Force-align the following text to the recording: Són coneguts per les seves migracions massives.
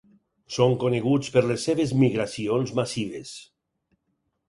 Són 0.55 0.73
coneguts 0.83 1.29
per 1.35 1.45
les 1.51 1.67
seves 1.69 1.95
migracions 2.01 2.75
massives. 2.83 3.39